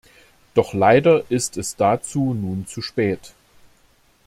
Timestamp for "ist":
1.29-1.57